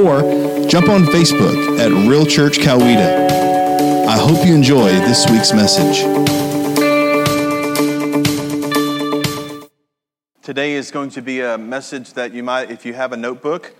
[0.00, 0.22] or
[0.66, 4.06] jump on Facebook at Real Church Coweta.
[4.06, 6.00] I hope you enjoy this week's message.
[10.54, 13.74] Today is going to be a message that you might, if you have a notebook,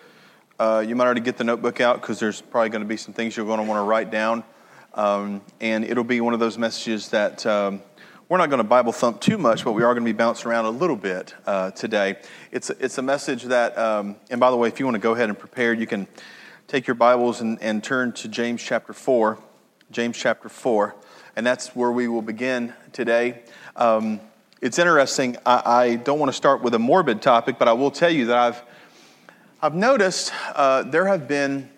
[0.59, 3.15] uh, you might already get the notebook out because there's probably going to be some
[3.15, 4.43] things you're going to want to write down.
[4.93, 7.81] Um, and it'll be one of those messages that um,
[8.29, 10.51] we're not going to Bible thump too much, but we are going to be bouncing
[10.51, 12.17] around a little bit uh, today.
[12.51, 15.13] It's, it's a message that, um, and by the way, if you want to go
[15.13, 16.09] ahead and prepare, you can
[16.67, 19.39] take your Bibles and, and turn to James chapter 4.
[19.93, 20.97] James chapter 4.
[21.37, 23.45] And that's where we will begin today.
[23.77, 24.19] Um,
[24.65, 25.37] it's interesting.
[25.45, 28.25] I, I, don't want to start with a morbid topic, but I will tell you
[28.27, 28.63] that I've,
[29.61, 31.69] I've noticed uh, there have been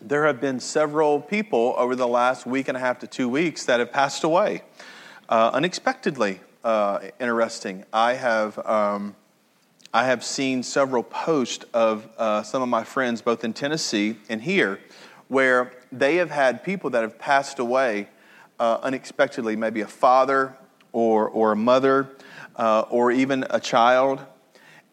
[0.00, 3.64] there have been several people over the last week and a half to two weeks
[3.64, 4.62] that have passed away
[5.28, 6.38] uh, unexpectedly.
[6.62, 7.84] Uh, interesting.
[7.92, 9.16] I have um,
[9.92, 14.40] I have seen several posts of uh, some of my friends, both in Tennessee and
[14.40, 14.78] here,
[15.26, 18.08] where they have had people that have passed away
[18.60, 19.56] uh, unexpectedly.
[19.56, 20.56] Maybe a father
[20.92, 22.08] or, or a mother
[22.56, 24.20] uh, or even a child.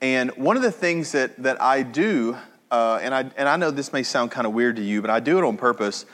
[0.01, 2.37] And one of the things that, that I do,
[2.69, 5.09] uh, and, I, and I know this may sound kind of weird to you, but
[5.09, 6.05] I do it on purpose,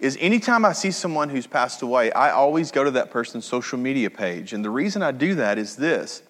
[0.00, 3.78] is anytime I see someone who's passed away, I always go to that person's social
[3.78, 4.52] media page.
[4.52, 6.22] And the reason I do that is this,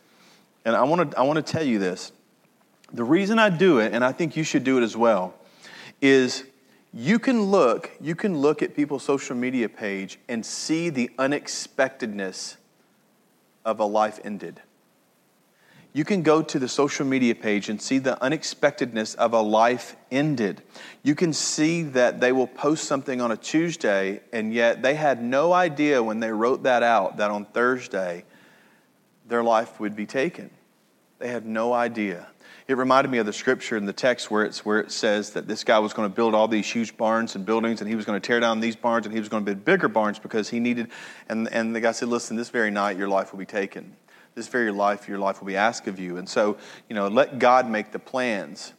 [0.65, 2.13] and I want to I want to tell you this.
[2.93, 5.35] The reason I do it, and I think you should do it as well,
[6.01, 6.45] is
[6.93, 12.58] you can look, you can look at people's social media page and see the unexpectedness
[13.69, 14.63] of a life ended.
[15.93, 19.95] You can go to the social media page and see the unexpectedness of a life
[20.11, 20.63] ended.
[21.03, 25.23] You can see that they will post something on a Tuesday, and yet they had
[25.23, 28.25] no idea when they wrote that out that on Thursday
[29.27, 30.51] their life would be taken.
[31.19, 32.27] They had no idea.
[32.69, 35.49] It reminded me of the scripture in the text where, it's, where it says that
[35.49, 38.05] this guy was going to build all these huge barns and buildings, and he was
[38.05, 40.51] going to tear down these barns, and he was going to build bigger barns because
[40.51, 40.91] he needed.
[41.31, 43.97] And, and the guy said, Listen, this very night your life will be taken.
[44.35, 46.19] This very life, your life will be asked of you.
[46.19, 46.59] And so,
[46.91, 48.75] you know, let God make the plans.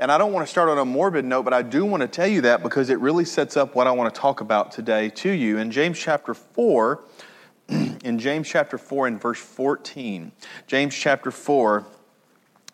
[0.00, 2.08] And I don't want to start on a morbid note, but I do want to
[2.08, 5.10] tell you that because it really sets up what I want to talk about today
[5.10, 5.58] to you.
[5.58, 7.04] In James chapter 4,
[7.68, 10.32] in James chapter 4 and verse 14,
[10.66, 11.86] James chapter 4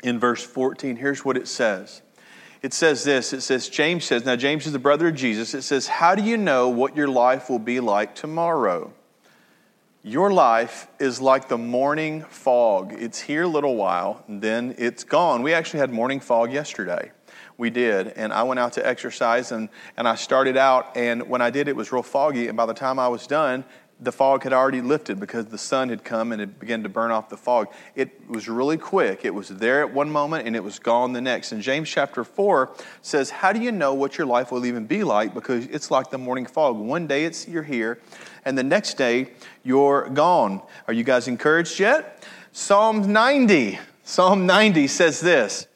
[0.04, 0.96] in verse 14.
[0.96, 2.02] Here's what it says.
[2.62, 5.54] It says this it says, James says, now James is the brother of Jesus.
[5.54, 8.92] It says, How do you know what your life will be like tomorrow?
[10.02, 12.92] Your life is like the morning fog.
[12.92, 15.42] It's here a little while, and then it's gone.
[15.42, 17.10] We actually had morning fog yesterday.
[17.56, 18.08] We did.
[18.08, 21.68] And I went out to exercise, and, and I started out, and when I did,
[21.68, 22.48] it was real foggy.
[22.48, 23.64] And by the time I was done,
[24.04, 27.10] the fog had already lifted because the sun had come and it began to burn
[27.10, 27.68] off the fog.
[27.94, 29.24] It was really quick.
[29.24, 31.52] It was there at one moment and it was gone the next.
[31.52, 35.04] And James chapter 4 says, How do you know what your life will even be
[35.04, 35.34] like?
[35.34, 36.76] Because it's like the morning fog.
[36.76, 38.00] One day it's you're here,
[38.44, 39.32] and the next day
[39.62, 40.60] you're gone.
[40.86, 42.24] Are you guys encouraged yet?
[42.52, 43.78] Psalm 90.
[44.02, 45.66] Psalm 90 says this.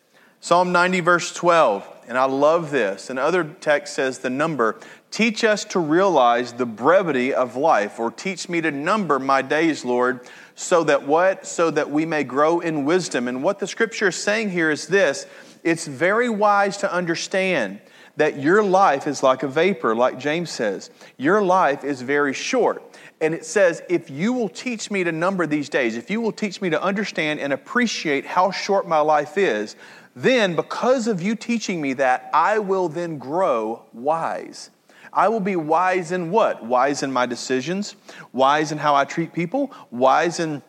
[0.40, 1.86] Psalm 90, verse 12.
[2.06, 3.10] And I love this.
[3.10, 4.78] And other text says the number
[5.10, 9.84] Teach us to realize the brevity of life, or teach me to number my days,
[9.84, 10.20] Lord,
[10.54, 11.46] so that what?
[11.46, 13.26] So that we may grow in wisdom.
[13.28, 15.26] And what the scripture is saying here is this
[15.64, 17.80] it's very wise to understand
[18.16, 20.90] that your life is like a vapor, like James says.
[21.16, 22.82] Your life is very short.
[23.20, 26.32] And it says, if you will teach me to number these days, if you will
[26.32, 29.76] teach me to understand and appreciate how short my life is,
[30.16, 34.70] then because of you teaching me that, I will then grow wise.
[35.18, 36.64] I will be wise in what?
[36.64, 37.96] Wise in my decisions,
[38.32, 40.62] wise in how I treat people, wise in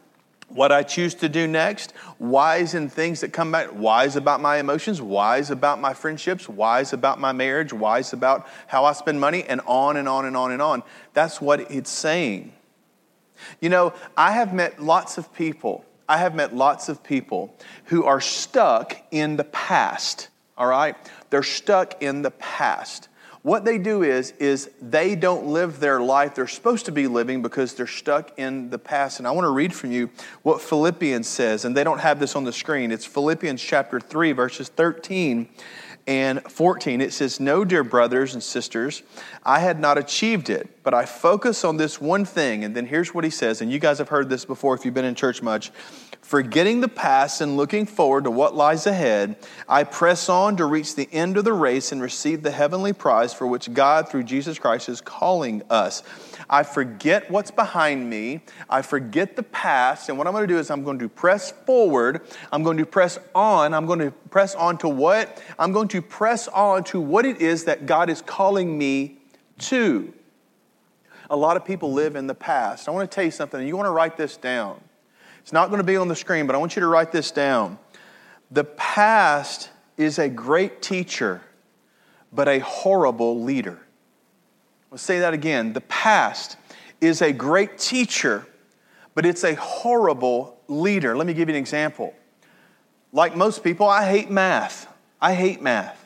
[0.47, 4.57] what I choose to do next, wise in things that come back, wise about my
[4.57, 9.43] emotions, wise about my friendships, wise about my marriage, wise about how I spend money,
[9.43, 10.81] and on and on and on and on.
[11.13, 12.51] That's what it's saying.
[13.61, 18.03] You know, I have met lots of people, I have met lots of people who
[18.03, 20.95] are stuck in the past, all right?
[21.29, 23.09] They're stuck in the past
[23.41, 27.41] what they do is is they don't live their life they're supposed to be living
[27.41, 29.19] because they're stuck in the past.
[29.19, 30.09] And i want to read from you
[30.43, 32.91] what philippians says and they don't have this on the screen.
[32.91, 35.47] It's philippians chapter 3 verses 13
[36.09, 39.03] and 14 it says no dear brothers and sisters
[39.45, 42.63] i had not achieved it but I focus on this one thing.
[42.63, 44.95] And then here's what he says, and you guys have heard this before if you've
[44.95, 45.71] been in church much.
[46.23, 49.35] Forgetting the past and looking forward to what lies ahead,
[49.67, 53.35] I press on to reach the end of the race and receive the heavenly prize
[53.35, 56.01] for which God, through Jesus Christ, is calling us.
[56.49, 58.41] I forget what's behind me.
[58.69, 60.09] I forget the past.
[60.09, 62.21] And what I'm going to do is I'm going to press forward.
[62.51, 63.73] I'm going to press on.
[63.73, 65.41] I'm going to press on to what?
[65.57, 69.17] I'm going to press on to what it is that God is calling me
[69.59, 70.13] to.
[71.29, 72.87] A lot of people live in the past.
[72.87, 74.81] I want to tell you something, you want to write this down.
[75.41, 77.31] It's not going to be on the screen, but I want you to write this
[77.31, 77.77] down.
[78.51, 81.41] The past is a great teacher,
[82.31, 83.79] but a horrible leader.
[84.91, 85.73] Let's say that again.
[85.73, 86.57] The past
[87.01, 88.45] is a great teacher,
[89.15, 91.15] but it's a horrible leader.
[91.15, 92.13] Let me give you an example.
[93.11, 94.87] Like most people, I hate math.
[95.21, 96.05] I hate math.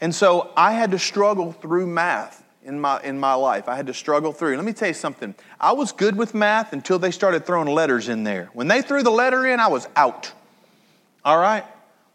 [0.00, 3.68] And so I had to struggle through math in my, in my life.
[3.68, 4.56] I had to struggle through.
[4.56, 5.34] Let me tell you something.
[5.60, 8.50] I was good with math until they started throwing letters in there.
[8.52, 10.32] When they threw the letter in, I was out.
[11.24, 11.64] All right?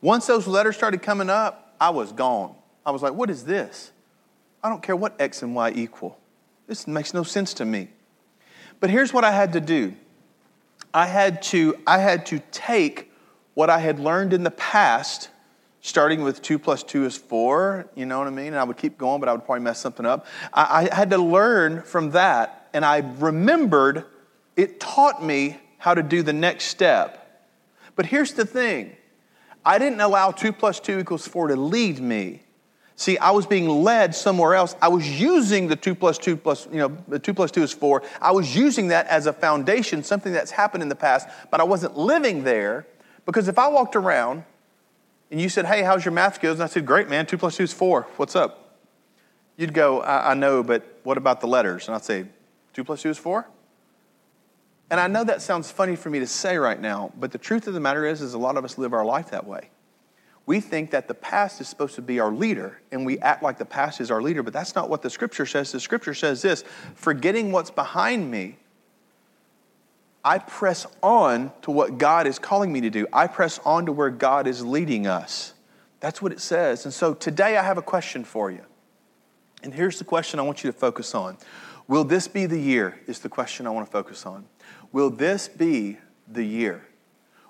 [0.01, 2.55] Once those letters started coming up, I was gone.
[2.85, 3.91] I was like, what is this?
[4.63, 6.19] I don't care what X and Y equal.
[6.67, 7.89] This makes no sense to me.
[8.79, 9.93] But here's what I had to do.
[10.93, 13.11] I had to, I had to take
[13.53, 15.29] what I had learned in the past
[15.81, 18.47] starting with two plus two is four, you know what I mean?
[18.47, 20.25] And I would keep going, but I would probably mess something up.
[20.53, 24.05] I, I, had to learn from that, and I remembered
[24.55, 27.47] it taught me how to do the next step.
[27.95, 28.95] But here's the thing
[29.65, 32.41] I didn't allow two plus two equals four to lead me.
[32.99, 34.75] See, I was being led somewhere else.
[34.81, 37.71] I was using the two plus two plus, you know, the two plus two is
[37.71, 38.03] four.
[38.21, 41.63] I was using that as a foundation, something that's happened in the past, but I
[41.63, 42.85] wasn't living there
[43.25, 44.43] because if I walked around
[45.31, 46.55] and you said, Hey, how's your math skills?
[46.55, 47.25] And I said, Great, man.
[47.25, 48.01] Two plus two is four.
[48.17, 48.75] What's up?
[49.55, 51.87] You'd go, I, I know, but what about the letters?
[51.87, 52.25] And I'd say,
[52.73, 53.47] Two plus two is four?
[54.91, 57.65] And I know that sounds funny for me to say right now, but the truth
[57.65, 59.69] of the matter is, is a lot of us live our life that way.
[60.49, 63.59] We think that the past is supposed to be our leader, and we act like
[63.59, 65.71] the past is our leader, but that's not what the scripture says.
[65.71, 66.63] The scripture says this
[66.95, 68.57] forgetting what's behind me
[70.25, 73.05] I press on to what God is calling me to do.
[73.13, 75.53] I press on to where God is leading us.
[75.99, 76.83] That's what it says.
[76.83, 78.63] And so today I have a question for you.
[79.61, 81.37] And here's the question I want you to focus on.
[81.87, 82.99] Will this be the year?
[83.05, 84.45] Is the question I want to focus on.
[84.91, 86.88] Will this be the year?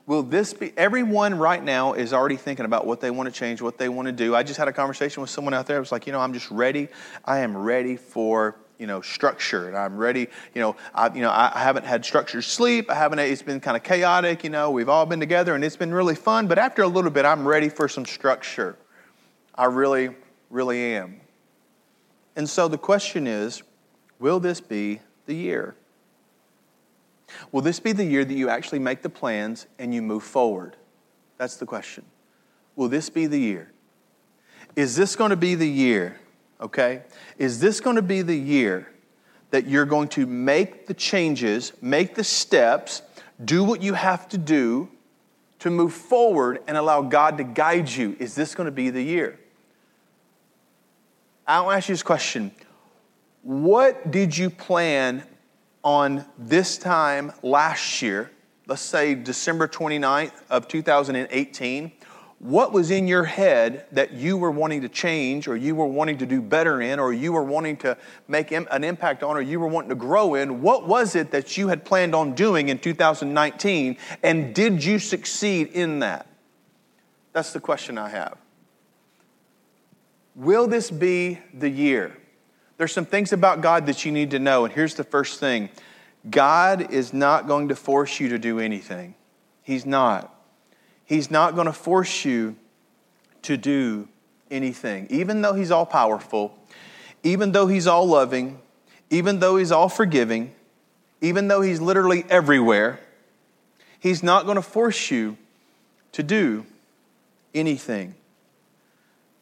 [0.09, 3.61] Will this be, everyone right now is already thinking about what they want to change,
[3.61, 4.33] what they want to do.
[4.33, 5.77] I just had a conversation with someone out there.
[5.77, 6.87] I was like, you know, I'm just ready.
[7.25, 11.29] I am ready for you know structure and i'm ready you know i you know
[11.29, 14.87] i haven't had structured sleep i haven't it's been kind of chaotic you know we've
[14.87, 17.67] all been together and it's been really fun but after a little bit i'm ready
[17.67, 18.77] for some structure
[19.55, 20.15] i really
[20.49, 21.19] really am
[22.37, 23.63] and so the question is
[24.17, 25.75] will this be the year
[27.51, 30.75] will this be the year that you actually make the plans and you move forward
[31.37, 32.05] that's the question
[32.75, 33.71] will this be the year
[34.75, 36.19] is this going to be the year
[36.61, 37.03] okay?
[37.37, 38.91] Is this going to be the year
[39.51, 43.01] that you're going to make the changes, make the steps,
[43.43, 44.89] do what you have to do
[45.59, 48.15] to move forward and allow God to guide you?
[48.19, 49.39] Is this going to be the year?
[51.47, 52.51] I'll ask you this question
[53.41, 55.23] What did you plan
[55.83, 58.31] on this time last year?
[58.67, 61.91] Let's say December 29th of 2018
[62.39, 66.17] what was in your head that you were wanting to change or you were wanting
[66.19, 67.97] to do better in or you were wanting to
[68.29, 70.61] make an impact on or you were wanting to grow in?
[70.61, 75.67] What was it that you had planned on doing in 2019 and did you succeed
[75.67, 76.27] in that?
[77.33, 78.37] That's the question I have.
[80.33, 82.17] Will this be the year?
[82.79, 85.67] There's some things about God that you need to know, and here's the first thing
[86.29, 89.15] God is not going to force you to do anything.
[89.61, 90.33] He's not.
[91.03, 92.55] He's not going to force you
[93.41, 94.07] to do
[94.49, 95.07] anything.
[95.09, 96.57] Even though He's all powerful,
[97.21, 98.61] even though He's all loving,
[99.09, 100.53] even though He's all forgiving,
[101.19, 103.01] even though He's literally everywhere,
[103.99, 105.35] He's not going to force you
[106.13, 106.65] to do
[107.53, 108.15] anything.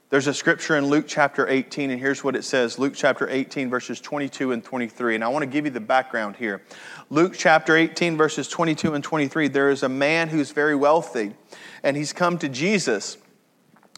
[0.10, 3.70] There's a scripture in Luke chapter 18, and here's what it says Luke chapter 18,
[3.70, 5.16] verses 22 and 23.
[5.16, 6.62] And I want to give you the background here.
[7.10, 9.50] Luke chapter 18, verses 22 and 23.
[9.50, 11.36] There is a man who's very wealthy,
[11.84, 13.18] and he's come to Jesus,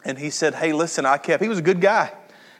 [0.04, 2.12] and he said, Hey, listen, I kept, he was a good guy.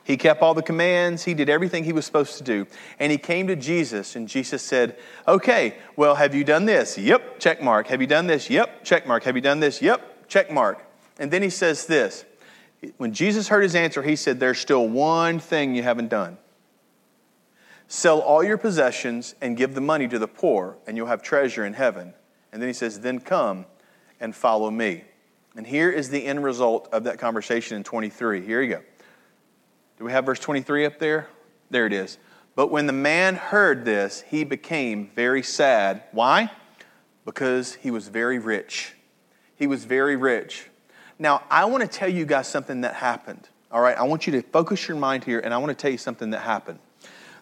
[0.03, 1.24] He kept all the commands.
[1.24, 2.68] He did everything he was supposed to do.
[3.00, 4.96] And he came to Jesus, and Jesus said,
[5.27, 7.00] Okay, well, have you done this?
[7.00, 7.88] Yep, check mark.
[7.88, 8.48] Have you done this?
[8.48, 9.24] Yep, check mark.
[9.24, 9.82] Have you done this?
[9.82, 10.86] Yep, check mark.
[11.18, 12.25] And then he says this
[12.98, 16.38] when Jesus heard his answer, he said, There's still one thing you haven't done.
[17.88, 21.65] Sell all your possessions and give the money to the poor, and you'll have treasure
[21.65, 22.13] in heaven.
[22.51, 23.65] And then he says, Then come
[24.19, 25.03] and follow me.
[25.55, 28.45] And here is the end result of that conversation in 23.
[28.45, 28.81] Here you go.
[29.98, 31.27] Do we have verse 23 up there?
[31.69, 32.17] There it is.
[32.55, 36.03] But when the man heard this, he became very sad.
[36.12, 36.51] Why?
[37.25, 38.95] Because he was very rich.
[39.55, 40.68] He was very rich.
[41.19, 43.47] Now, I want to tell you guys something that happened.
[43.71, 45.91] All right, I want you to focus your mind here, and I want to tell
[45.91, 46.79] you something that happened.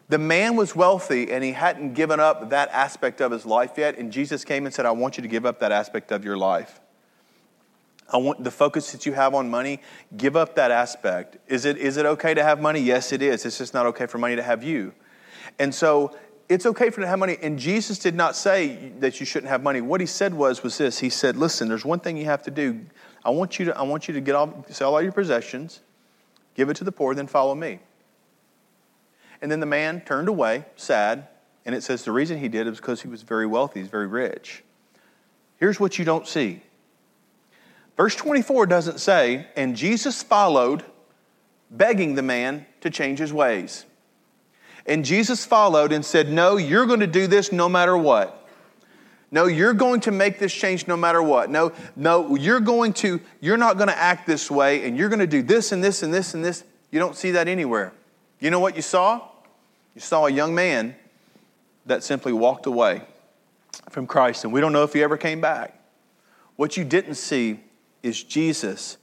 [0.09, 3.97] The man was wealthy and he hadn't given up that aspect of his life yet.
[3.97, 6.37] And Jesus came and said, I want you to give up that aspect of your
[6.37, 6.79] life.
[8.09, 9.81] I want the focus that you have on money,
[10.15, 11.37] give up that aspect.
[11.47, 12.79] Is it, is it okay to have money?
[12.79, 13.45] Yes, it is.
[13.45, 14.93] It's just not okay for money to have you.
[15.59, 16.17] And so
[16.47, 17.37] it's okay for to have money.
[17.41, 19.81] And Jesus did not say that you shouldn't have money.
[19.81, 20.99] What he said was, was this.
[20.99, 22.79] He said, listen, there's one thing you have to do.
[23.27, 25.81] I want you to, I want you to get all, sell all your possessions,
[26.55, 27.79] give it to the poor, then follow me.
[29.41, 31.27] And then the man turned away, sad,
[31.65, 34.07] and it says the reason he did is because he was very wealthy, he's very
[34.07, 34.63] rich.
[35.57, 36.61] Here's what you don't see.
[37.97, 40.85] Verse 24 doesn't say, and Jesus followed,
[41.69, 43.83] begging the man to change his ways.
[44.85, 48.36] And Jesus followed and said, No, you're going to do this no matter what.
[49.29, 51.49] No, you're going to make this change no matter what.
[51.49, 55.19] No, no, you're going to, you're not going to act this way, and you're going
[55.19, 56.63] to do this and this and this and this.
[56.91, 57.91] You don't see that anywhere.
[58.39, 59.27] You know what you saw?
[59.95, 60.95] You saw a young man
[61.85, 63.01] that simply walked away
[63.89, 65.77] from Christ, and we don't know if he ever came back.
[66.55, 67.59] What you didn't see
[68.03, 68.97] is Jesus,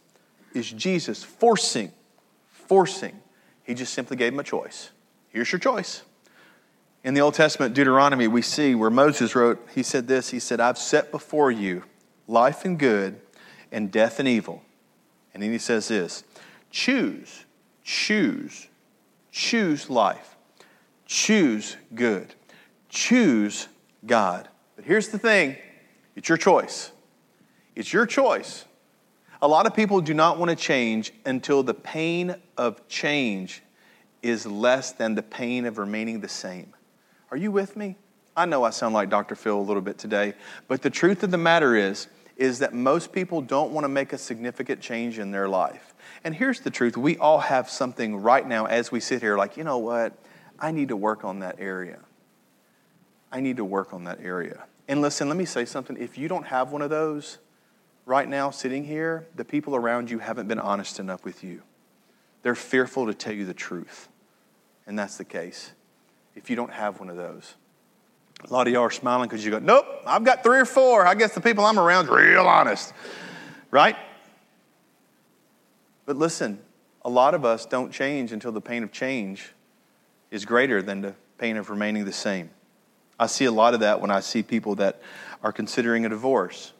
[0.55, 1.93] is Jesus forcing,
[2.49, 3.21] forcing.
[3.65, 4.91] He just simply gave him a choice.
[5.29, 6.03] Here's your choice.
[7.05, 10.59] In the Old Testament, Deuteronomy, we see where Moses wrote, he said this He said,
[10.59, 11.85] I've set before you
[12.27, 13.21] life and good
[13.71, 14.63] and death and evil.
[15.33, 16.25] And then he says this
[16.71, 17.45] choose,
[17.85, 18.69] choose
[19.35, 20.37] Choose life.
[21.07, 22.37] Choose good.
[22.89, 23.67] Choose
[24.07, 24.49] God.
[24.77, 25.57] But here's the thing
[26.15, 26.93] it's your choice.
[27.75, 28.65] It's your choice.
[29.43, 33.61] A lot of people do not want to change until the pain of change
[34.23, 36.73] is less than the pain of remaining the same.
[37.35, 37.97] Are you with me?
[38.37, 39.35] I know I sound like Dr.
[39.35, 40.35] Phil a little bit today,
[40.69, 44.13] but the truth of the matter is is that most people don't want to make
[44.13, 45.97] a significant change in their life.
[46.23, 49.57] And here's the truth we all have something right now as we sit here, like,
[49.57, 50.17] you know what?
[50.61, 51.99] I need to work on that area.
[53.33, 54.63] I need to work on that area.
[54.87, 55.97] And listen, let me say something.
[55.97, 57.39] If you don't have one of those
[58.07, 61.63] right now sitting here, the people around you haven't been honest enough with you.
[62.43, 64.09] They're fearful to tell you the truth.
[64.87, 65.73] And that's the case.
[66.35, 67.55] If you don't have one of those,
[68.49, 71.07] a lot of y'all are smiling because you go, Nope, I've got three or four.
[71.07, 72.93] I guess the people I'm around are real honest.
[73.71, 73.97] Right?
[76.07, 76.61] But listen,
[77.05, 79.53] a lot of us don't change until the pain of change
[80.31, 82.51] is greater than the pain of remaining the same.
[83.19, 85.01] I see a lot of that when I see people that
[85.43, 86.73] are considering a divorce.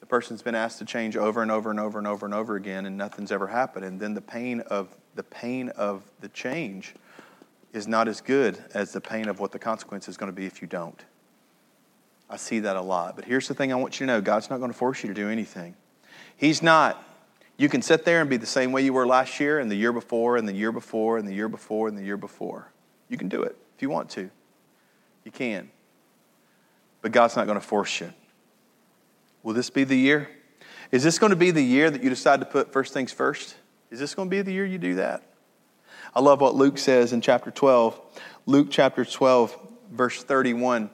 [0.00, 2.56] The person's been asked to change over and over and over and over and over
[2.56, 6.94] again and nothing's ever happened and then the pain of the pain of the change
[7.72, 10.46] is not as good as the pain of what the consequence is going to be
[10.46, 11.04] if you don't.
[12.30, 13.16] I see that a lot.
[13.16, 15.08] But here's the thing I want you to know God's not going to force you
[15.08, 15.74] to do anything.
[16.36, 17.04] He's not
[17.58, 19.74] you can sit there and be the same way you were last year and the
[19.74, 22.70] year before and the year before and the year before and the year before.
[23.08, 24.30] You can do it if you want to.
[25.24, 25.68] You can.
[27.02, 28.12] But God's not going to force you.
[29.42, 30.30] Will this be the year?
[30.92, 33.56] Is this going to be the year that you decide to put first things first?
[33.90, 35.24] Is this going to be the year you do that?
[36.14, 38.00] I love what Luke says in chapter 12.
[38.46, 39.58] Luke chapter 12,
[39.92, 40.90] verse 31.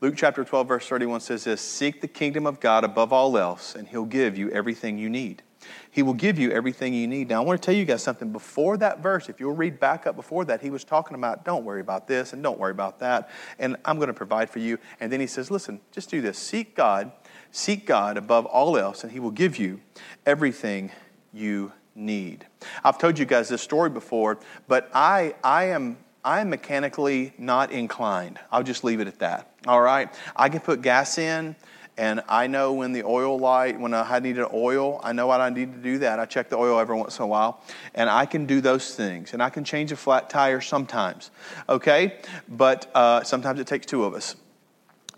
[0.00, 3.74] Luke chapter 12, verse 31 says this Seek the kingdom of God above all else,
[3.74, 5.42] and he'll give you everything you need.
[5.90, 7.28] He will give you everything you need.
[7.28, 8.30] Now, I want to tell you guys something.
[8.30, 11.64] Before that verse, if you'll read back up before that, he was talking about don't
[11.64, 14.78] worry about this and don't worry about that, and I'm going to provide for you.
[15.00, 16.38] And then he says, listen, just do this.
[16.38, 17.12] Seek God,
[17.50, 19.80] seek God above all else, and he will give you
[20.26, 20.92] everything
[21.32, 22.46] you need.
[22.84, 24.38] I've told you guys this story before,
[24.68, 28.40] but I, I am I am mechanically not inclined.
[28.50, 29.52] I'll just leave it at that.
[29.64, 30.12] All right?
[30.34, 31.54] I can put gas in
[31.98, 35.48] and I know when the oil light, when I need an oil, I know I
[35.48, 36.20] need to do that.
[36.20, 37.62] I check the oil every once in a while,
[37.94, 39.32] and I can do those things.
[39.32, 41.30] And I can change a flat tire sometimes,
[41.68, 42.18] okay?
[42.48, 44.36] But uh, sometimes it takes two of us.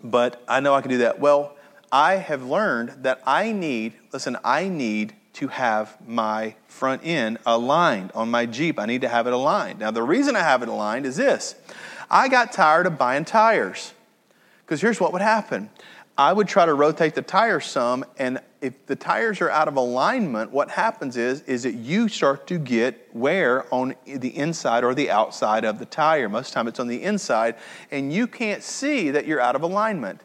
[0.01, 1.19] But I know I can do that.
[1.19, 1.57] Well,
[1.91, 8.11] I have learned that I need, listen, I need to have my front end aligned
[8.13, 8.77] on my Jeep.
[8.77, 9.79] I need to have it aligned.
[9.79, 11.55] Now, the reason I have it aligned is this
[12.09, 13.93] I got tired of buying tires.
[14.65, 15.69] Because here's what would happen
[16.17, 19.77] I would try to rotate the tires some, and if the tires are out of
[19.77, 24.93] alignment, what happens is, is that you start to get wear on the inside or
[24.93, 26.27] the outside of the tire.
[26.27, 27.55] Most of the time it's on the inside,
[27.91, 30.19] and you can't see that you're out of alignment.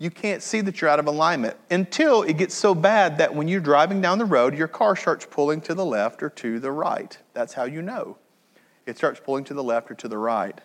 [0.00, 3.48] You can't see that you're out of alignment until it gets so bad that when
[3.48, 6.70] you're driving down the road, your car starts pulling to the left or to the
[6.70, 7.18] right.
[7.34, 8.16] That's how you know.
[8.86, 10.60] It starts pulling to the left or to the right.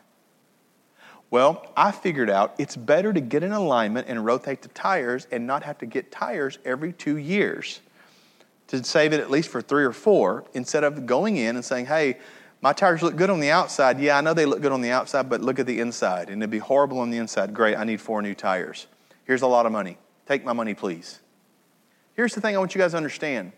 [1.31, 5.47] Well, I figured out it's better to get in alignment and rotate the tires and
[5.47, 7.79] not have to get tires every two years
[8.67, 11.87] to save it at least for three or four instead of going in and saying,
[11.87, 12.19] hey,
[12.61, 13.99] my tires look good on the outside.
[13.99, 16.29] Yeah, I know they look good on the outside, but look at the inside.
[16.29, 17.51] And it'd be horrible on the inside.
[17.53, 18.85] Great, I need four new tires.
[19.25, 19.97] Here's a lot of money.
[20.27, 21.19] Take my money, please.
[22.13, 23.51] Here's the thing I want you guys to understand.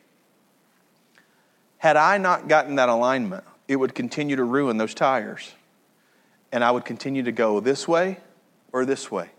[1.78, 5.54] Had I not gotten that alignment, it would continue to ruin those tires
[6.52, 8.18] and I would continue to go this way
[8.72, 9.30] or this way.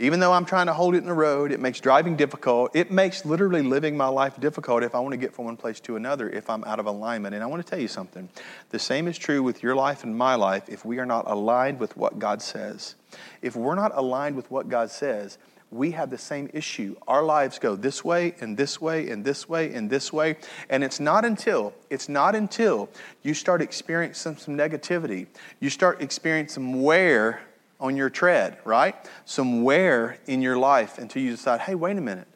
[0.00, 2.74] Even though I'm trying to hold it in the road, it makes driving difficult.
[2.74, 5.78] It makes literally living my life difficult if I want to get from one place
[5.80, 7.34] to another if I'm out of alignment.
[7.34, 8.28] And I want to tell you something.
[8.70, 11.78] The same is true with your life and my life if we are not aligned
[11.78, 12.96] with what God says.
[13.40, 15.38] If we're not aligned with what God says,
[15.70, 16.96] we have the same issue.
[17.06, 20.36] Our lives go this way and this way and this way and this way.
[20.70, 22.88] And it's not until, it's not until
[23.22, 25.26] you start experiencing some, negativity,
[25.60, 27.40] you start experiencing some wear
[27.84, 28.96] on your tread, right?
[29.26, 32.26] Some wear in your life until you decide, hey, wait a minute.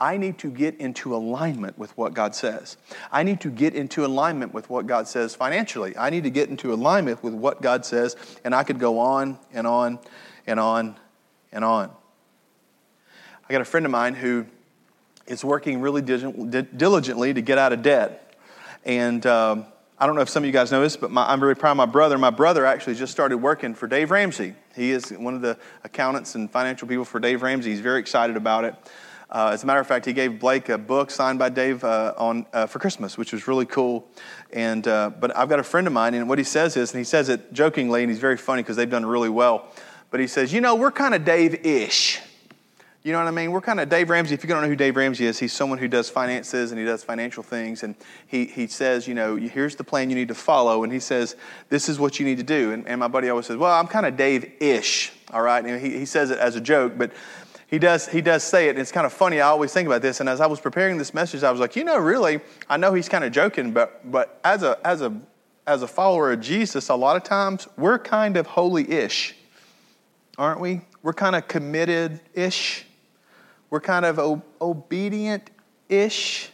[0.00, 2.78] I need to get into alignment with what God says.
[3.12, 5.94] I need to get into alignment with what God says financially.
[5.98, 9.38] I need to get into alignment with what God says, and I could go on
[9.52, 9.98] and on
[10.46, 10.96] and on
[11.52, 11.90] and on.
[13.46, 14.46] I got a friend of mine who
[15.26, 18.36] is working really diligently to get out of debt.
[18.86, 19.66] And um,
[20.00, 21.72] I don't know if some of you guys know this, but my, I'm very proud
[21.72, 22.16] of my brother.
[22.18, 24.54] My brother actually just started working for Dave Ramsey.
[24.76, 27.70] He is one of the accountants and financial people for Dave Ramsey.
[27.70, 28.76] He's very excited about it.
[29.28, 32.14] Uh, as a matter of fact, he gave Blake a book signed by Dave uh,
[32.16, 34.06] on uh, for Christmas, which was really cool.
[34.52, 36.98] And uh, but I've got a friend of mine, and what he says is, and
[36.98, 39.66] he says it jokingly, and he's very funny because they've done really well.
[40.12, 42.20] But he says, you know, we're kind of Dave-ish.
[43.04, 43.52] You know what I mean?
[43.52, 44.34] We're kind of Dave Ramsey.
[44.34, 46.84] If you don't know who Dave Ramsey is, he's someone who does finances and he
[46.84, 47.84] does financial things.
[47.84, 47.94] And
[48.26, 50.82] he, he says, you know, here's the plan you need to follow.
[50.82, 51.36] And he says,
[51.68, 52.72] this is what you need to do.
[52.72, 55.12] And, and my buddy always says, well, I'm kind of Dave ish.
[55.32, 55.64] All right.
[55.64, 57.12] And he, he says it as a joke, but
[57.68, 58.70] he does, he does say it.
[58.70, 59.40] And it's kind of funny.
[59.40, 60.18] I always think about this.
[60.18, 62.94] And as I was preparing this message, I was like, you know, really, I know
[62.94, 65.16] he's kind of joking, but, but as, a, as, a,
[65.68, 69.36] as a follower of Jesus, a lot of times we're kind of holy ish,
[70.36, 70.80] aren't we?
[71.02, 72.86] We're kind of committed ish
[73.70, 75.50] we're kind of o- obedient
[75.88, 76.50] ish.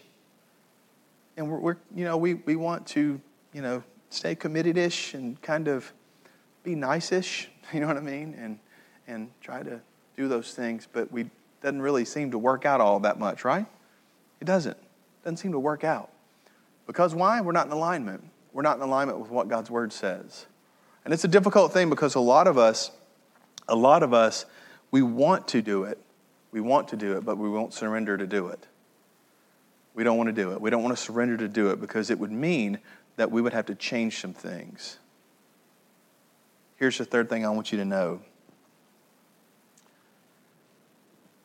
[1.36, 3.20] And we're, we're, you know, we, we want to,
[3.52, 5.92] you know, stay committed ish and kind of
[6.62, 8.34] be nice ish, you know what I mean?
[8.38, 8.58] And,
[9.06, 9.80] and try to
[10.16, 11.30] do those things, but we
[11.64, 13.64] doesn't really seem to work out all that much, right?
[14.38, 14.76] It doesn't.
[14.76, 16.10] It doesn't seem to work out.
[16.86, 17.40] Because why?
[17.40, 18.22] We're not in alignment.
[18.52, 20.44] We're not in alignment with what God's word says.
[21.04, 22.90] And it's a difficult thing because a lot of us,
[23.66, 24.44] a lot of us,
[24.90, 25.98] we want to do it,
[26.54, 28.68] we want to do it, but we won't surrender to do it.
[29.92, 30.60] We don't want to do it.
[30.60, 32.78] We don't want to surrender to do it because it would mean
[33.16, 34.98] that we would have to change some things.
[36.76, 38.20] Here's the third thing I want you to know.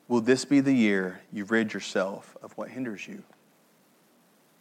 [0.07, 3.23] Will this be the year you rid yourself of what hinders you?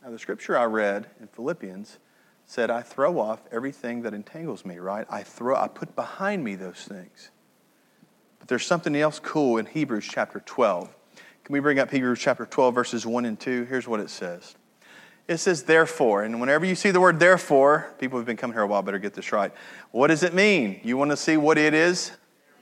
[0.02, 1.98] Now, the scripture I read in Philippians
[2.46, 5.06] said, I throw off everything that entangles me, right?
[5.10, 7.30] I throw, I put behind me those things.
[8.48, 10.88] But there's something else cool in Hebrews chapter 12.
[11.44, 13.66] Can we bring up Hebrews chapter 12, verses 1 and 2?
[13.66, 14.56] Here's what it says.
[15.28, 18.62] It says, therefore, and whenever you see the word therefore, people who've been coming here
[18.62, 19.52] a while better get this right.
[19.90, 20.80] What does it mean?
[20.82, 22.12] You want to see what it is?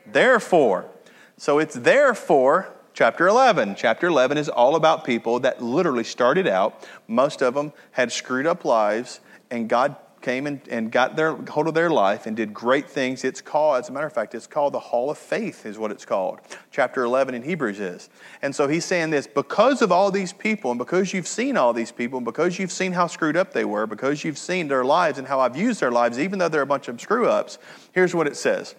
[0.05, 0.90] Therefore.
[1.37, 3.77] So it's therefore, chapter 11.
[3.77, 8.49] Chapter 11 is all about people that literally started out, most of them had screwed
[8.49, 9.20] up lives,
[9.53, 9.94] and God
[10.27, 13.23] came and, and got their hold of their life and did great things.
[13.23, 15.93] It's called, as a matter of fact, it's called the Hall of Faith, is what
[15.93, 16.41] it's called.
[16.73, 18.11] Chapter 11 in Hebrews is.
[18.43, 21.73] And so he's saying this because of all these people, and because you've seen all
[21.73, 24.85] these people, and because you've seen how screwed up they were, because you've seen their
[24.85, 27.61] lives and how I've used their lives, even though they're a bunch of screw ups,
[27.93, 28.75] here's what it says.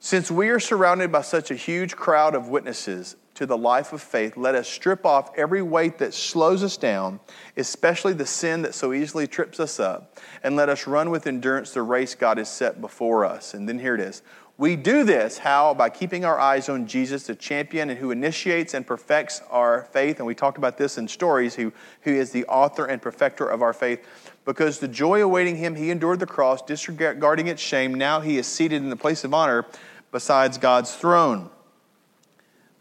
[0.00, 4.02] Since we are surrounded by such a huge crowd of witnesses, to the life of
[4.02, 7.20] faith, let us strip off every weight that slows us down,
[7.56, 11.72] especially the sin that so easily trips us up, and let us run with endurance
[11.72, 13.54] the race God has set before us.
[13.54, 14.22] And then here it is.
[14.56, 15.72] We do this, how?
[15.72, 20.18] By keeping our eyes on Jesus, the champion and who initiates and perfects our faith.
[20.18, 23.62] And we talked about this in stories, who, who is the author and perfecter of
[23.62, 24.04] our faith.
[24.44, 27.94] Because the joy awaiting him, he endured the cross, disregarding its shame.
[27.94, 29.64] Now he is seated in the place of honor
[30.10, 31.50] besides God's throne.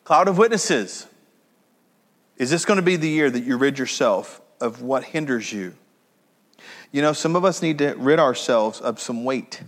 [0.08, 1.06] Cloud of witnesses.
[2.38, 5.74] Is this going to be the year that you rid yourself of what hinders you?
[6.93, 9.63] You know, some of us need to rid ourselves of some weight.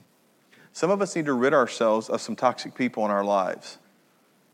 [0.72, 3.80] Some of us need to rid ourselves of some toxic people in our lives.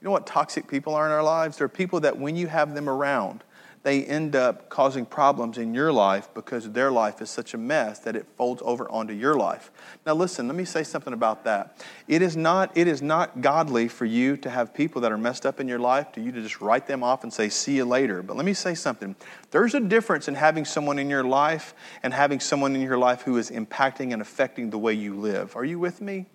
[0.02, 1.60] You know what toxic people are in our lives?
[1.60, 3.44] They're people that when you have them around,
[3.86, 8.00] they end up causing problems in your life because their life is such a mess
[8.00, 9.70] that it folds over onto your life.
[10.08, 11.86] Now listen, let me say something about that.
[12.08, 15.46] It is not it is not godly for you to have people that are messed
[15.46, 17.86] up in your life to you to just write them off and say see you
[17.86, 18.24] later.
[18.24, 19.16] But let me say something.
[19.52, 23.22] There's a difference in having someone in your life and having someone in your life
[23.22, 25.56] who is impacting and affecting the way you live.
[25.56, 26.26] Are you with me?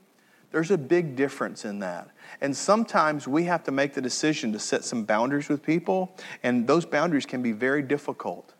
[0.53, 2.09] There's a big difference in that.
[2.41, 6.67] And sometimes we have to make the decision to set some boundaries with people, and
[6.67, 8.55] those boundaries can be very difficult.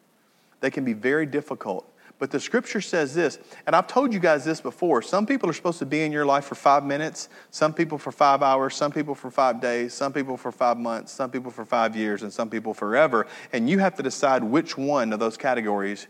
[0.61, 1.87] They can be very difficult.
[2.21, 5.01] But the scripture says this, and I've told you guys this before.
[5.01, 8.13] Some people are supposed to be in your life for five minutes, some people for
[8.13, 11.65] five hours, some people for five days, some people for five months, some people for
[11.65, 13.27] five years, and some people forever.
[13.55, 16.09] And you have to decide which one of those categories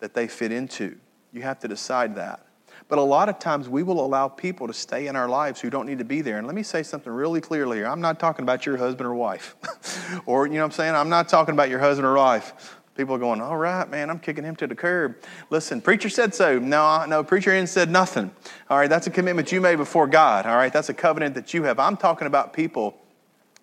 [0.00, 0.98] that they fit into.
[1.32, 2.44] You have to decide that.
[2.92, 5.70] But a lot of times we will allow people to stay in our lives who
[5.70, 6.36] don't need to be there.
[6.36, 7.86] And let me say something really clearly here.
[7.86, 9.56] I'm not talking about your husband or wife.
[10.26, 10.94] or, you know what I'm saying?
[10.94, 12.76] I'm not talking about your husband or wife.
[12.94, 15.16] People are going, all right, man, I'm kicking him to the curb.
[15.48, 16.58] Listen, preacher said so.
[16.58, 18.30] No, no, preacher ain't said nothing.
[18.68, 20.44] All right, that's a commitment you made before God.
[20.44, 21.78] All right, that's a covenant that you have.
[21.78, 23.00] I'm talking about people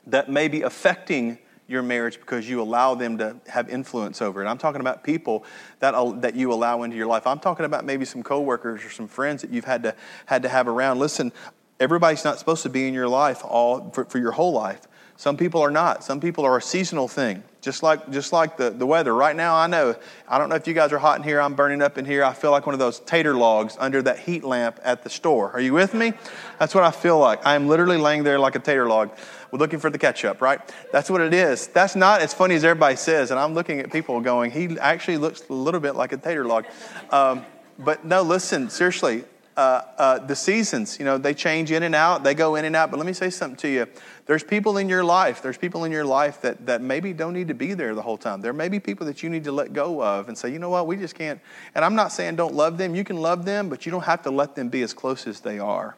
[0.08, 1.38] that may be affecting
[1.70, 4.48] your marriage because you allow them to have influence over it.
[4.48, 5.46] I'm talking about people
[5.80, 7.28] that, that you allow into your life.
[7.28, 10.50] I'm talking about maybe some coworkers or some friends that you've had to, had to
[10.50, 11.00] have around.
[11.00, 11.32] Listen,
[11.80, 14.82] everybody's not supposed to be in your life all for, for your whole life.
[15.16, 16.04] Some people are not.
[16.04, 19.13] Some people are a seasonal thing, just like, just like the, the weather.
[19.13, 19.95] Right now, I know,
[20.28, 22.24] I don't know if you guys are hot in here, I'm burning up in here.
[22.24, 25.52] I feel like one of those tater logs under that heat lamp at the store.
[25.52, 26.13] Are you with me?
[26.60, 27.45] That's what I feel like.
[27.45, 29.12] I'm literally laying there like a tater log.
[29.52, 30.62] Looking for the ketchup, right?
[30.91, 31.67] That's what it is.
[31.67, 33.32] That's not as funny as everybody says.
[33.32, 36.45] And I'm looking at people going, he actually looks a little bit like a tater
[36.45, 36.65] log.
[37.10, 37.45] Um,
[37.80, 39.24] but no, listen, seriously,
[39.60, 42.78] uh, uh, the seasons, you know, they change in and out, they go in and
[42.78, 42.89] out.
[42.89, 43.88] But let me say something to you.
[44.26, 47.50] There's people in your life, there's people in your life that, that maybe don't need
[47.50, 48.39] to be there the whole time.
[48.39, 50.69] There may be people that you need to let go of and say, you know
[50.69, 51.41] what, we just can't.
[51.76, 52.95] And I'm not saying don't love them.
[52.95, 55.41] You can love them, but you don't have to let them be as close as
[55.41, 55.98] they are.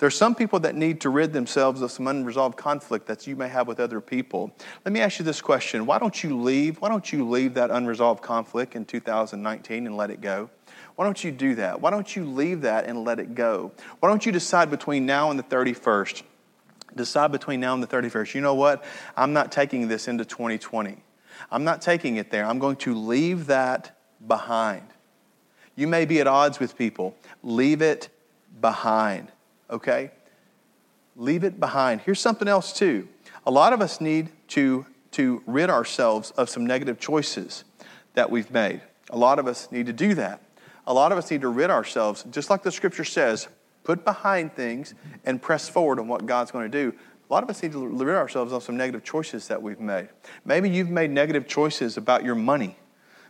[0.00, 3.36] There are some people that need to rid themselves of some unresolved conflict that you
[3.36, 4.50] may have with other people.
[4.84, 6.80] Let me ask you this question Why don't you leave?
[6.80, 10.50] Why don't you leave that unresolved conflict in 2019 and let it go?
[10.96, 11.80] Why don't you do that?
[11.80, 13.72] Why don't you leave that and let it go?
[14.00, 16.22] Why don't you decide between now and the 31st?
[16.94, 18.34] Decide between now and the 31st.
[18.34, 18.84] You know what?
[19.16, 20.96] I'm not taking this into 2020.
[21.50, 22.46] I'm not taking it there.
[22.46, 24.82] I'm going to leave that behind.
[25.76, 27.14] You may be at odds with people.
[27.42, 28.08] Leave it
[28.60, 29.30] behind
[29.70, 30.10] okay?
[31.16, 32.00] Leave it behind.
[32.02, 33.08] Here's something else, too.
[33.46, 37.64] A lot of us need to, to rid ourselves of some negative choices
[38.14, 38.82] that we've made.
[39.10, 40.40] A lot of us need to do that.
[40.86, 43.48] A lot of us need to rid ourselves, just like the scripture says,
[43.84, 44.94] put behind things
[45.24, 46.96] and press forward on what God's going to do.
[47.28, 50.08] A lot of us need to rid ourselves of some negative choices that we've made.
[50.44, 52.76] Maybe you've made negative choices about your money.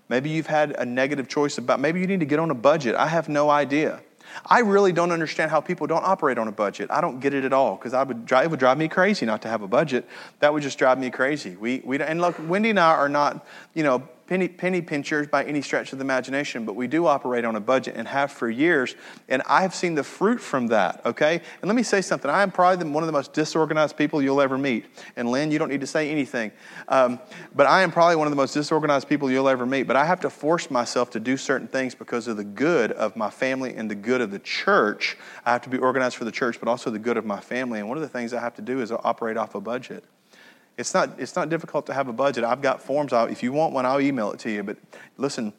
[0.08, 2.94] Maybe you've had a negative choice about, maybe you need to get on a budget.
[2.94, 4.00] I have no idea.
[4.44, 6.90] I really don't understand how people don't operate on a budget.
[6.90, 9.24] I don't get it at all because I would drive, it would drive me crazy
[9.24, 10.06] not to have a budget.
[10.40, 11.56] That would just drive me crazy.
[11.56, 15.44] We, we, and look, Wendy and I are not, you know, penny, penny pinchers by
[15.44, 18.50] any stretch of the imagination, but we do operate on a budget and have for
[18.50, 18.94] years.
[19.28, 21.34] And I have seen the fruit from that, okay?
[21.34, 22.30] And let me say something.
[22.30, 24.86] I am probably one of the most disorganized people you'll ever meet.
[25.16, 26.52] And Lynn, you don't need to say anything.
[26.88, 27.20] Um,
[27.54, 29.84] but I am probably one of the most disorganized people you'll ever meet.
[29.84, 33.16] But I have to force myself to do certain things because of the good of
[33.16, 35.16] my family and the good of the church.
[35.44, 37.80] I have to be organized for the church, but also the good of my family.
[37.80, 40.04] And one of the things I have to do is operate off a budget.
[40.78, 42.44] It's not, it's not difficult to have a budget.
[42.44, 43.12] I've got forms.
[43.12, 44.62] I'll, if you want one, I'll email it to you.
[44.62, 44.76] But
[45.16, 45.52] listen,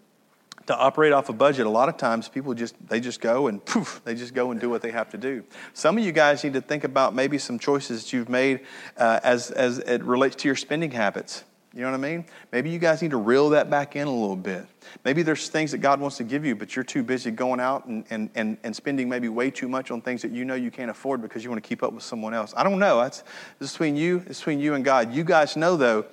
[0.68, 3.64] to operate off a budget, a lot of times people just they just go and
[3.66, 5.44] poof, they just go and do what they have to do.
[5.74, 8.62] Some of you guys need to think about maybe some choices that you've made
[8.98, 11.44] uh, as as it relates to your spending habits.
[11.74, 12.26] You know what I mean?
[12.52, 14.66] Maybe you guys need to reel that back in a little bit.
[15.04, 17.86] Maybe there's things that God wants to give you, but you're too busy going out
[17.86, 20.72] and, and, and, and spending maybe way too much on things that you know you
[20.72, 22.54] can't afford because you want to keep up with someone else.
[22.56, 23.02] I don't know.
[23.02, 23.24] That's
[23.60, 25.14] it's between you, it's between you and God.
[25.14, 26.06] You guys know though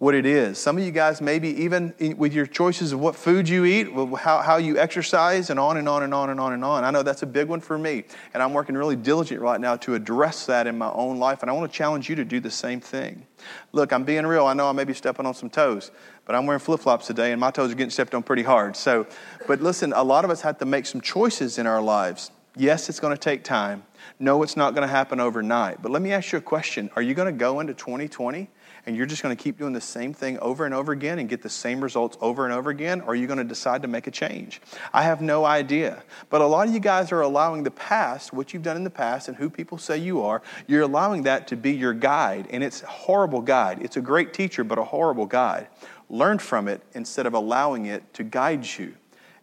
[0.00, 0.56] what it is.
[0.56, 4.40] Some of you guys, maybe even with your choices of what food you eat, how,
[4.40, 6.84] how you exercise, and on and on and on and on and on.
[6.84, 9.76] I know that's a big one for me, and I'm working really diligent right now
[9.76, 12.40] to address that in my own life, and I want to challenge you to do
[12.40, 13.26] the same thing.
[13.72, 14.46] Look, I'm being real.
[14.46, 15.90] I know I may be stepping on some toes,
[16.24, 18.76] but I'm wearing flip flops today, and my toes are getting stepped on pretty hard.
[18.76, 19.06] So,
[19.46, 22.30] but listen, a lot of us have to make some choices in our lives.
[22.56, 23.84] Yes, it's going to take time.
[24.18, 25.80] No, it's not going to happen overnight.
[25.82, 28.48] But let me ask you a question Are you going to go into 2020
[28.86, 31.28] and you're just going to keep doing the same thing over and over again and
[31.28, 33.02] get the same results over and over again?
[33.02, 34.60] Or are you going to decide to make a change?
[34.92, 36.02] I have no idea.
[36.28, 38.90] But a lot of you guys are allowing the past, what you've done in the
[38.90, 42.48] past, and who people say you are, you're allowing that to be your guide.
[42.50, 43.80] And it's a horrible guide.
[43.82, 45.68] It's a great teacher, but a horrible guide.
[46.08, 48.94] Learn from it instead of allowing it to guide you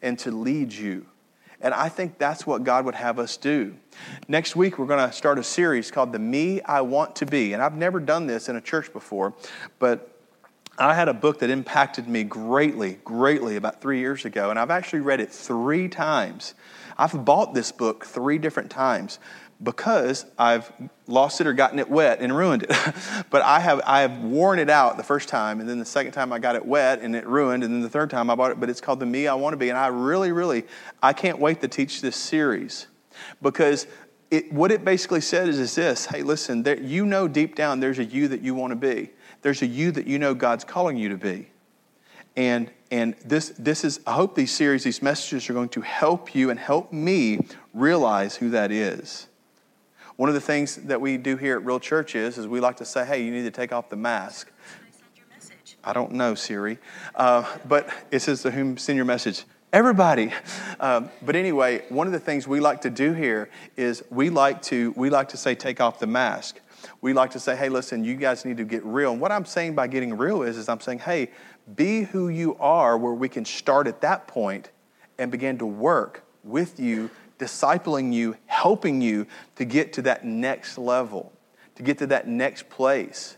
[0.01, 1.05] and to lead you.
[1.61, 3.75] And I think that's what God would have us do.
[4.27, 7.53] Next week, we're going to start a series called The Me I Want to Be.
[7.53, 9.33] And I've never done this in a church before,
[9.79, 10.13] but
[10.77, 14.51] I had a book that impacted me greatly, greatly about three years ago.
[14.51, 16.53] And I've actually read it three times.
[16.99, 19.17] I've bought this book three different times
[19.61, 20.71] because I've
[21.07, 22.69] lost it or gotten it wet and ruined it.
[23.29, 26.11] but I have, I have worn it out the first time, and then the second
[26.11, 28.51] time I got it wet and it ruined, and then the third time I bought
[28.51, 28.59] it.
[28.59, 29.69] But it's called The Me I Want to Be.
[29.69, 30.65] And I really, really,
[31.01, 32.87] I can't wait to teach this series
[33.41, 33.87] because
[34.29, 37.79] it, what it basically said is, is this hey, listen, there, you know deep down
[37.79, 39.09] there's a you that you want to be,
[39.41, 41.47] there's a you that you know God's calling you to be.
[42.35, 46.35] And, and this, this is, I hope these series, these messages are going to help
[46.35, 47.39] you and help me
[47.73, 49.27] realize who that is.
[50.17, 52.77] One of the things that we do here at Real Church is, is we like
[52.77, 54.51] to say, hey, you need to take off the mask.
[55.83, 56.79] I don't know, Siri.
[57.15, 59.45] Uh, but it says to whom send your message.
[59.71, 60.33] Everybody.
[60.79, 64.61] Um, but anyway, one of the things we like to do here is we like
[64.63, 66.59] to we like to say take off the mask.
[67.01, 69.11] We like to say, hey, listen, you guys need to get real.
[69.11, 71.29] And what I'm saying by getting real is, is I'm saying, hey,
[71.75, 74.71] be who you are, where we can start at that point
[75.19, 80.77] and begin to work with you discipling you, helping you to get to that next
[80.77, 81.31] level,
[81.75, 83.37] to get to that next place.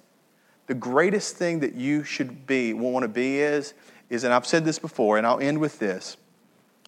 [0.67, 3.73] The greatest thing that you should be, want to be is,
[4.09, 6.17] is, and I've said this before, and I'll end with this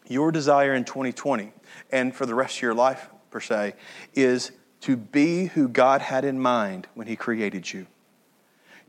[0.08, 1.54] your desire in 2020
[1.92, 3.74] and for the rest of your life, per se,
[4.14, 7.88] is to be who God had in mind when He created you.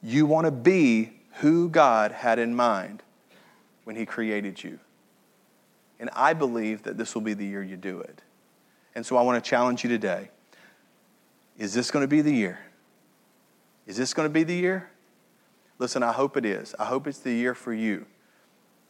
[0.03, 3.03] You want to be who God had in mind
[3.85, 4.81] when He created you.
[6.03, 8.23] And I believe that this will be the year you do it.
[8.97, 10.31] And so I want to challenge you today.
[11.57, 12.59] Is this going to be the year?
[13.87, 14.91] Is this going to be the year?
[15.79, 16.75] Listen, I hope it is.
[16.77, 18.07] I hope it's the year for you.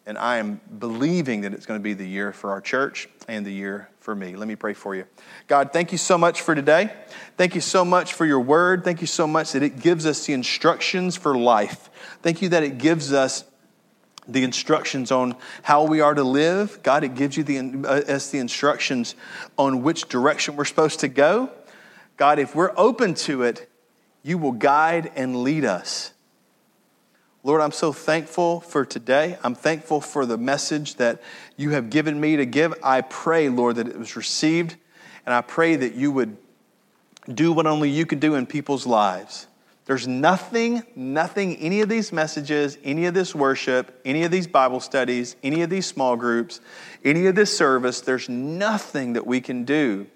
[0.06, 3.44] And I am believing that it's going to be the year for our church and
[3.44, 4.34] the year for me.
[4.34, 5.04] Let me pray for you.
[5.48, 6.94] God, thank you so much for today.
[7.36, 8.84] Thank you so much for your word.
[8.84, 11.90] Thank you so much that it gives us the instructions for life.
[12.22, 13.44] Thank you that it gives us
[14.32, 16.82] the instructions on how we are to live.
[16.82, 19.14] God, it gives you the, uh, us the instructions
[19.58, 21.50] on which direction we're supposed to go.
[22.16, 23.68] God, if we're open to it,
[24.22, 26.12] you will guide and lead us.
[27.44, 29.36] Lord, I'm so thankful for today.
[29.42, 31.20] I'm thankful for the message that
[31.56, 32.72] you have given me to give.
[32.84, 34.76] I pray, Lord, that it was received,
[35.26, 36.36] and I pray that you would
[37.32, 39.48] do what only you can do in people's lives.
[39.84, 44.78] There's nothing, nothing, any of these messages, any of this worship, any of these Bible
[44.78, 46.60] studies, any of these small groups,
[47.04, 50.06] any of this service, there's nothing that we can do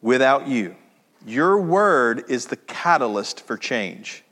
[0.00, 0.76] without you.
[1.26, 4.24] Your word is the catalyst for change.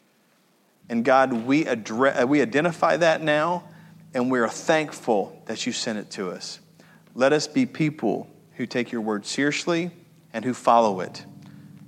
[0.89, 3.65] And God, we, address, we identify that now,
[4.15, 6.59] and we are thankful that you sent it to us.
[7.15, 9.91] Let us be people who take your word seriously
[10.33, 11.25] and who follow it.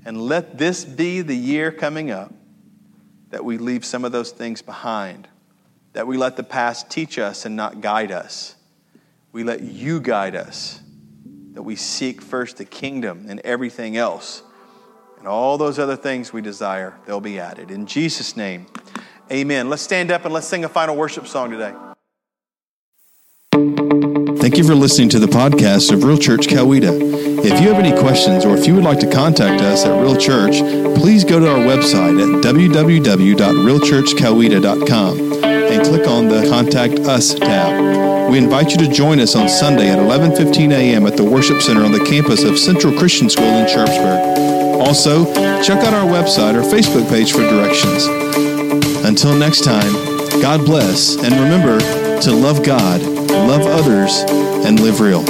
[0.04, 2.32] And let this be the year coming up
[3.32, 5.26] that we leave some of those things behind,
[5.94, 8.54] that we let the past teach us and not guide us.
[9.32, 10.80] We let you guide us,
[11.54, 14.42] that we seek first the kingdom and everything else.
[15.18, 17.70] And all those other things we desire, they'll be added.
[17.70, 18.66] In Jesus' name,
[19.30, 19.70] amen.
[19.70, 21.72] Let's stand up and let's sing a final worship song today.
[24.42, 27.31] Thank you for listening to the podcast of Real Church Coweta.
[27.44, 30.16] If you have any questions or if you would like to contact us at Real
[30.16, 30.60] Church,
[30.96, 38.30] please go to our website at www.realchurchcoweta.com and click on the Contact Us tab.
[38.30, 41.04] We invite you to join us on Sunday at 11:15 a.m.
[41.04, 44.20] at the Worship Center on the campus of Central Christian School in Sharpsburg.
[44.80, 45.24] Also,
[45.64, 48.06] check out our website or Facebook page for directions.
[49.04, 49.92] Until next time,
[50.40, 51.80] God bless, and remember
[52.20, 54.22] to love God, love others,
[54.64, 55.24] and live real.